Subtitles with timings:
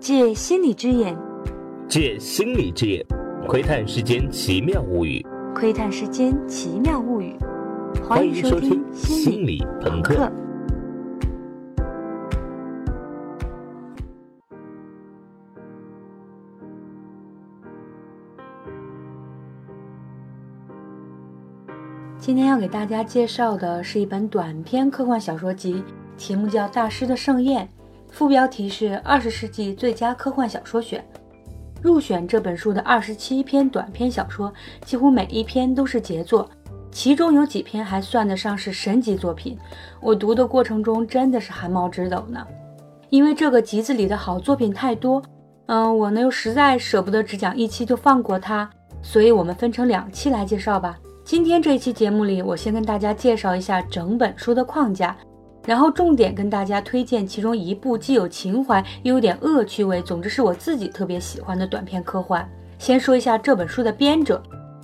[0.00, 1.14] 借心理之眼，
[1.86, 3.04] 借心理之眼，
[3.46, 5.22] 窥探世间奇妙物语。
[5.54, 7.36] 窥探世间奇妙物语。
[8.02, 10.14] 欢迎收听《心理朋克》。
[22.18, 25.84] 今天要给大家介绍的是一本短篇科幻小说集，
[26.16, 27.66] 题目叫《大师的盛宴》，
[28.10, 31.00] 副标题是《二十世纪最佳科幻小说选》。
[31.80, 34.52] 入选这本书的二十七篇短篇小说，
[34.84, 36.50] 几乎每一篇都是杰作，
[36.90, 39.56] 其中有几篇还算得上是神级作品。
[40.00, 42.46] 我读的过程中真的是汗毛直抖呢，
[43.08, 45.22] 因为这个集子里的好作品太多，
[45.66, 48.68] 嗯，我呢又实在舍不得只讲一期就放过它，
[49.00, 50.98] 所以我们分成两期来介绍吧。
[51.24, 55.16] 今天这一期节目里，我先跟大家介绍一下整本书的框架，
[55.70, 62.44] 然后重点跟大家推荐其中一部既有情怀又有点恶趣味，总之是我自己特别喜欢的短篇科幻。
[62.76, 64.42] 先说一下这本书的编者，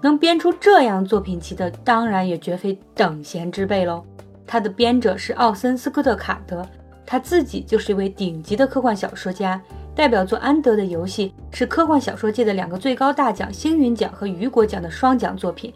[0.00, 4.04] 能编出这样作品集的，当然也绝非等闲之辈喽。
[4.46, 6.64] 他的编者是奥森斯科特卡德，
[7.04, 9.60] 他自己就是一位顶级的科幻小说家，
[9.96, 15.74] 代表作《安德的游戏》是科幻小说界的两个最高大奖——星云奖和雨果奖的双奖作品。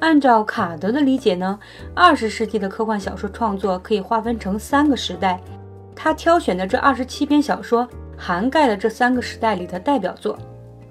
[0.00, 1.58] 按照卡德的理解呢，
[1.94, 5.40] 二十世纪的科幻小说创作可以划分成三个时代。
[5.94, 10.38] 他挑选的这二十七篇小说涵盖了这三个时代里的代表作。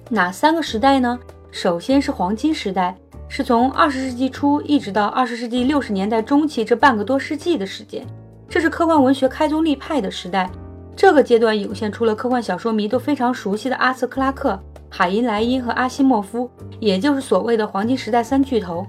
[0.10, 1.20] 哪三个时代呢？
[1.52, 2.96] 首先是黄金时代，
[3.28, 8.06] 是从二十世纪初一直到二十世纪六十年代中期这半个多世纪的时间，
[8.48, 10.48] 这是科幻文学开宗立派的时代。
[10.96, 16.48] 这个阶段涌现出了科幻小说迷都非常熟悉的阿瑟·克拉克、海因莱因和阿西莫夫，
[16.80, 18.86] 也就是所谓的黄金时代三巨头。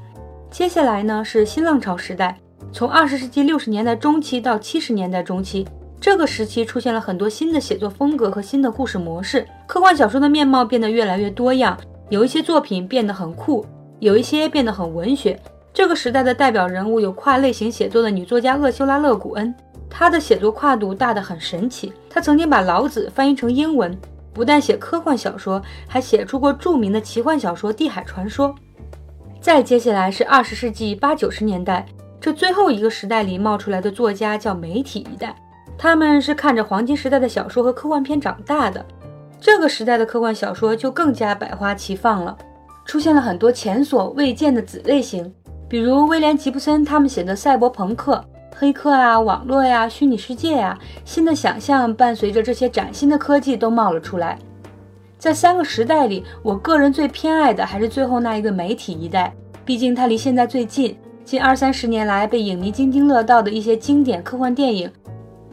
[0.51, 2.37] 接下来呢是新浪潮时代，
[2.73, 5.65] 从二十世纪六十年代中期到七十年代中期，
[6.01, 13.65] 这个时期出现了很多新的写作风格和新的故事模式，科幻小说的面貌变得越来越多样，有一些作品变得很酷，
[14.01, 15.41] 有一些变得很文学。
[15.73, 19.55] 这个时代的代表人物有跨类型写作的女作家厄修拉·勒古恩，
[19.89, 21.93] 她的写作跨度大得很神奇。
[22.11, 23.97] 她曾经把老子翻译成英文，
[24.35, 28.49] 不但写科幻小说，还写出过著名的奇幻小说《地海传说》。
[29.41, 31.87] 再接下来是二十世纪八九十年代，
[32.21, 35.35] 这最后一个时代里冒出来的作家叫媒体一代，
[35.79, 38.85] 他们是看着黄金时代的小说和科幻片长大的。
[39.41, 42.37] 这个时代的科幻小说就更加百花齐放了，
[42.85, 45.33] 出现了很多前所未见的子类型，
[45.67, 48.23] 比如威廉吉布森他们写的赛博朋克、
[48.55, 54.39] 黑客啊、网络呀、虚拟世界呀，新的想象伴随着这些崭新的科技都冒了出来。
[55.21, 59.31] 在三个时代里，我个人最偏爱的还是最后那一个媒体一代，
[59.67, 60.97] 毕竟它离现在最近。
[61.27, 64.91] 近二三十年来被影迷津津乐道的一些经典科幻电影，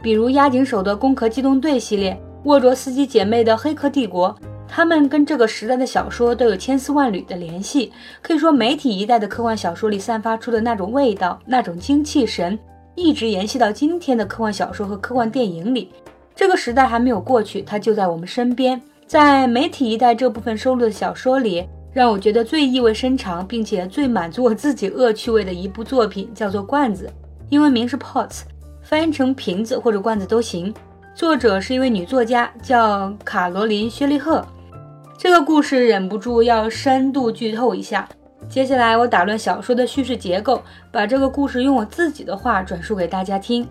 [0.02, 4.30] 比如押井守的《攻壳机动队》系列，沃卓斯基姐妹的《黑客帝国》，
[4.66, 7.92] 他们跟这个时代的小说都有千丝万缕的联系。
[8.22, 12.58] 可以说，媒体一代的科幻小说里散发出的那种味道、那种精气神，
[12.94, 15.90] 一直延续到今天的科幻小说和科幻电影里。
[16.34, 18.80] 这个时代还没有过去，它就在我们身边。
[19.08, 27.06] 在媒体一代这部分收录的小说里，让我觉得最意味深长，并且最满足我自己恶趣味的一部作品，叫做《罐子》，
[27.48, 28.42] 英文名是 Pots，
[28.82, 30.74] 翻译成瓶子或者罐子都行。
[31.14, 34.46] 作者是一位女作家，叫卡罗琳·薛利赫。
[35.16, 38.06] 这个故事忍不住要深度剧透一下。
[38.46, 43.66] 接下来我打乱小说的叙事结构，把这个故事用我自己的话转述给大家听。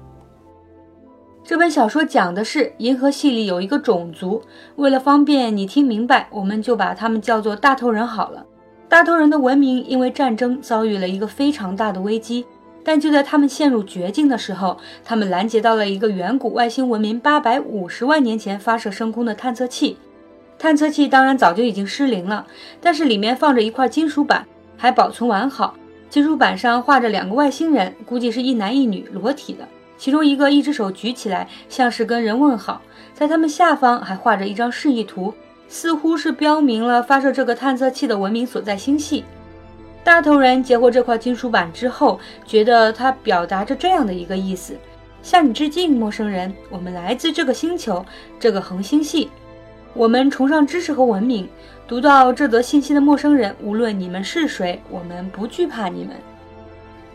[1.47, 4.43] 这本小说讲的是银河系里有一个种族，
[4.75, 8.45] 为了方便你听明白，我们就把他们叫做大头人好了。
[8.89, 12.45] 大头人的文明因为战争遭遇了一个非常大的危机，
[12.83, 19.95] 但就在他们陷入绝境的时候，他们拦截到了一个远古外星文明八百五十万年前发射升空的探测器。
[20.59, 22.45] 探测器当然早就已经失灵了，
[22.81, 25.75] 但是里面放着一块金属板，还保存完好。
[26.09, 29.65] 金属板上画着两个外星人，估计是一男一女，裸体的。
[29.97, 32.81] 其中一个一只手举起来，像是跟人问好，
[33.13, 35.33] 在他们下方还画着一张示意图，
[35.67, 39.25] 似乎是标明了发射这个探测器的文明所在星系。
[40.03, 44.77] 大头人接过这块金属板之后，觉得它表达着这样的一个意思：
[45.21, 48.05] 向你致敬，陌生人，我们来自这个星球，
[48.39, 49.29] 这个恒星系，
[49.93, 51.49] 我们崇尚知识和文明。
[51.87, 56.15] 读到这则信息的陌生人，无论你们是谁，我们不惧怕你们。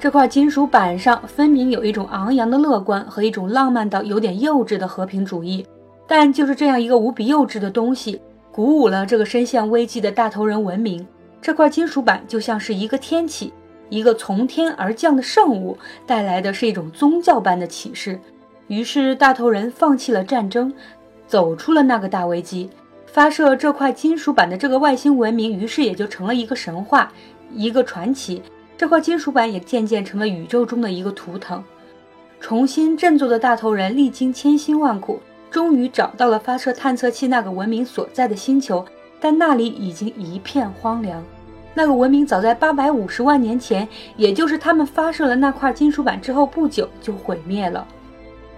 [0.03, 5.65] 这块金属板上分明有一种昂扬的乐观和一种浪漫到有点幼稚的和平主义，
[6.09, 8.21] 但就是这样一个无比幼稚的东西，
[8.51, 11.07] 鼓舞了这个深陷危机的大头人文明。
[11.41, 13.53] 这块金属板就像是一个天启，
[13.91, 18.19] 一个从天而降的圣物，带来的是一种宗教般的启示。
[18.67, 20.75] 于是大头人放弃了战争，
[21.29, 22.69] 走出了那个大危机。
[23.07, 27.13] 发射这块金属板的这个外星文明，于是也就成了一个神话，
[27.53, 28.43] 一个传奇。
[28.83, 31.63] 这块金属板也渐渐成了宇宙中的一个图腾。
[32.41, 35.21] 重新振作的大头人历经千辛万苦，
[35.53, 38.85] 终于找到了发射探测器那个文明所在的星球，
[39.21, 41.23] 但那里已经一片荒凉。
[41.75, 43.87] 那个文明早在八百五十万年前，
[44.17, 47.87] 也就是他们发射了那块金属板之后不久就毁灭了。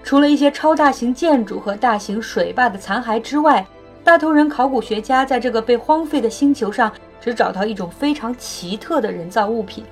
[0.02, 3.66] 除了一些超大型建筑和大型水坝的残骸之外，
[4.02, 6.90] 大头人考古学家在这个被荒废的星球上，
[7.20, 9.84] 只找到一种非常奇特的人造物品，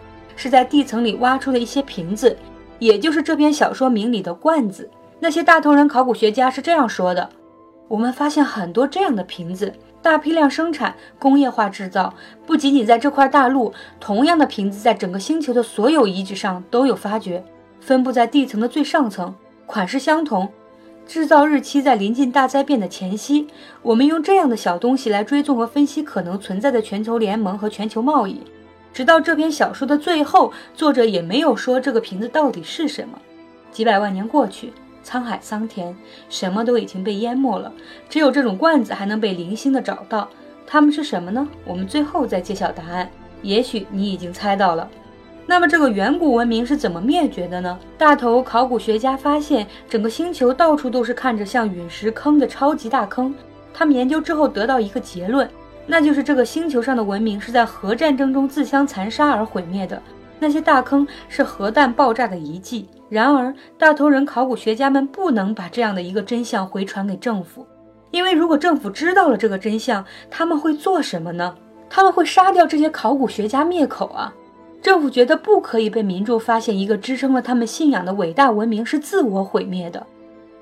[0.42, 2.36] 是在地层里挖出的一些瓶子，
[2.80, 4.90] 也就是这篇小说名里的罐子。
[5.20, 7.30] 那些大头人考古学家是这样说的
[7.86, 9.72] ：“我们发现很多这样的瓶子，
[10.02, 12.12] 大批量生产、工业化制造，
[12.44, 17.44] 不仅仅在这块大陆，同样的瓶子在整个星球的所有遗址上都有发掘，
[17.78, 19.32] 分布在地层的最上层，
[19.64, 20.48] 款式相同。”
[21.06, 23.46] 制造日期在临近大灾变的前夕，
[23.82, 28.40] 我们用这样的小东西来追踪和分析可能存在的全球联盟和全球贸易。
[28.92, 33.18] 直到这篇小说的最后，作者也没有说这个瓶子到底是什么。
[33.70, 34.72] 几百万年过去，
[35.04, 35.96] 沧海桑田，
[36.28, 37.72] 什么都已经被淹没了，
[38.08, 40.28] 只有这种罐子还能被零星的找到。
[40.66, 41.48] 它们是什么呢？
[41.64, 43.10] 我们最后再揭晓答案。
[43.40, 44.88] 也许你已经猜到了。
[45.46, 47.78] 那么这个远古文明是怎么灭绝的呢？
[47.98, 53.34] 大头考古学家发现，整个星球到处都是看着像陨石坑的超级大坑。
[53.74, 55.48] 他们研究之后得到一个结论，
[55.86, 60.00] 那就是这个星球上的文明是在核战争中自相残杀而毁灭的。
[60.38, 62.88] 那些大坑是核弹爆炸的遗迹。
[63.08, 67.66] 然而，大头人考古学家们不能把这样的一个真相回传给政府，
[68.10, 71.54] 因为如果政府知道了这个真相，他们会做什么呢？
[71.90, 74.32] 他们会杀掉这些考古学家灭口啊！
[74.80, 80.04] 政府觉得不可以被民众发现，一个支撑了他们信仰的伟大文明是自我毁灭的。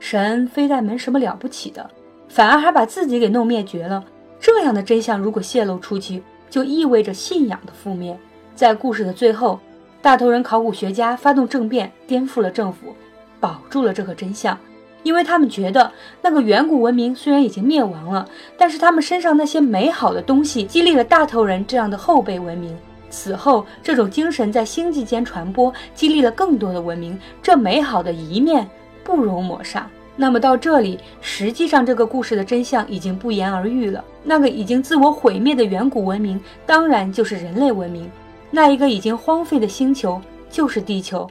[0.00, 1.88] 神非但没什么了不起的，
[2.28, 4.04] 反而还把自己给弄灭绝了。
[4.40, 8.18] 这样的真相如果泄露出去，就意味着信仰的覆灭。
[8.54, 9.60] 在故事的最后，
[10.00, 12.94] 大头人考古学家发动政变，颠覆了政府，
[13.38, 14.58] 保住了这个真相，
[15.02, 15.92] 因为他们觉得
[16.22, 18.26] 那个远古文明虽然已经灭亡了，
[18.56, 22.76] 但是他们身上那些美好的东西激励了大头人这样的后辈文明。
[23.10, 27.18] 此后，这种精神在星际间传播，激励了更多的文明。
[27.42, 28.68] 这美好的一面
[29.02, 29.88] 不容抹杀。
[30.20, 34.04] 那么到这里，实际上这个故事的真相已经不言而喻了。
[34.22, 38.06] 那个已经自我毁灭的远古文明，当然就是人类文明。
[38.50, 40.20] 那一个已经荒废的星球，
[40.50, 41.26] 就是地球。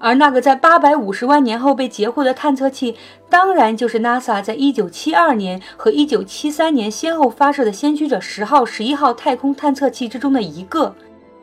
[0.00, 2.96] 而那个在八百五十万年后被截获的探测器，
[3.30, 10.92] 当然就是 NASA 在一九七二年和一九七三年先后发射的先驱者十号、十一号太空探测器之中的一个。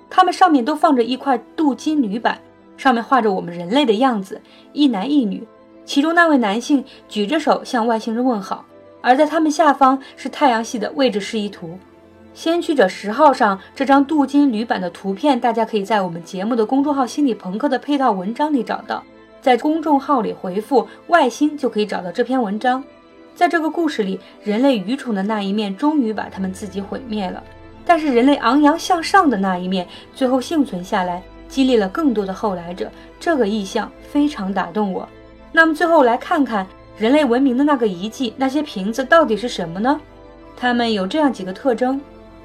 [0.10, 2.38] 它们上面都放着一块镀金铝板，
[2.76, 4.42] 上面画着我们人类的样子，
[4.74, 5.48] 一男一女。
[5.90, 8.64] 其中那位男性举着手向外星人问好，
[9.02, 11.80] 而在他们下方是太阳系的位置示意图。
[12.32, 19.04] 先驱者十号上这张镀金铝板的图片，大家可以在我们节目的公众号“心理朋克”的配套文章里找到，
[19.42, 22.84] 在公众号里回复“外星”就可以找到这篇文章。
[23.34, 27.44] 在这个故事里，人类愚蠢的那一面终于把他们自己毁灭了。
[27.84, 32.92] 但是人类昂扬向上的那一面，最后幸存下来，激励了更多的后来者。
[33.20, 35.10] 这个意象非常打动我。
[35.52, 36.66] 那么最后来看看
[36.98, 40.00] 人类文明的那个遗迹，那些瓶子到底是什么呢？
[40.56, 42.00] 它们有这样几个特征：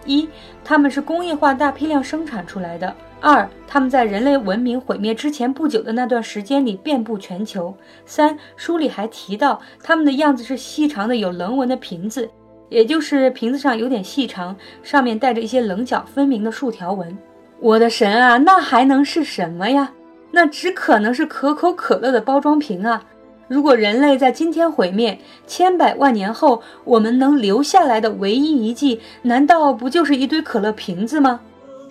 [0.04, 0.28] 一，
[0.64, 2.88] 它们是工业化大批量生产出来的；
[3.20, 7.74] 二，它们在人类文明毁灭之前不久的那段时间里遍布全球；
[8.06, 12.30] 三，书里还提到它们的样子是细长的有棱纹的瓶子。
[12.70, 17.16] 也就是瓶子上有点细长，上面带着一些棱角分明的竖条纹。
[17.60, 19.92] 我的神啊，那还能是什么呀？
[20.34, 23.04] 那只可能是可口可乐的包装瓶啊！
[23.46, 31.38] 如果人类在今天毁灭，千百万年后我们能留下来的唯一遗迹，难道不就是一堆可乐瓶子吗？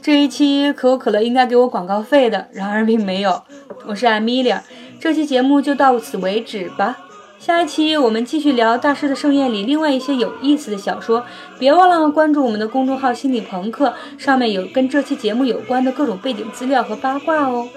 [0.02, 3.42] 这一期可口可乐应该给我广告费的，然而并没有。
[3.88, 4.54] 我是艾米莉，
[5.00, 6.98] 这期节目就到此为止吧。
[7.40, 11.24] 下一期我们继续聊《大师的盛宴》里另外一些有意思的小说，
[11.58, 17.70] 别忘了关注我们的公众号“心理朋克”，上面有跟这期节目有关的各种背景资料和八卦哦。